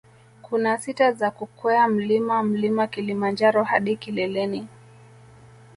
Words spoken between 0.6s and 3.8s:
sita za kukwea mlima mlima kilimanjaro